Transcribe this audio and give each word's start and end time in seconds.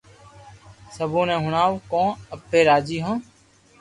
سبي 0.95 1.21
ني 1.27 1.35
ھڻاوُ 1.43 1.73
ڪو 1.91 2.03
اپي 2.35 2.59
راجي 2.69 2.97
ھون 3.05 3.17